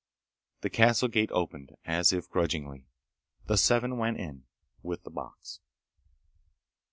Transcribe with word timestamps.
The 0.61 0.71
castle 0.71 1.09
gate 1.09 1.29
opened, 1.31 1.75
as 1.85 2.11
if 2.11 2.27
grudgingly. 2.27 2.87
The 3.45 3.55
seven 3.55 3.99
went 3.99 4.17
in. 4.19 4.45
With 4.81 5.03
the 5.03 5.11
box. 5.11 5.59